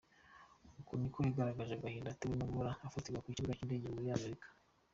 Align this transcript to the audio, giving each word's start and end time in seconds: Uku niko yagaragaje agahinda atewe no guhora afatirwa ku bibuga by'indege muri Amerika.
Uku 0.79 0.91
niko 0.99 1.17
yagaragaje 1.27 1.73
agahinda 1.75 2.07
atewe 2.11 2.33
no 2.37 2.45
guhora 2.51 2.71
afatirwa 2.87 3.21
ku 3.21 3.25
bibuga 3.31 3.53
by'indege 3.61 3.87
muri 3.93 4.09
Amerika. 4.17 4.47